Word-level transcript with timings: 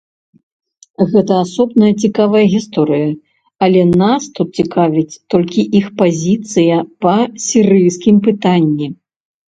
Гэта 1.11 1.33
асобная 1.45 1.89
цікавая 2.07 2.41
гісторыя, 2.53 3.09
але 3.67 3.81
нас 4.01 4.21
тут 4.39 4.47
цікавіць 4.63 5.19
толькі 5.35 5.69
іх 5.81 5.85
пазіцыя 6.01 6.81
па 7.07 7.15
сірыйскім 7.49 8.15
пытанні. 8.31 8.87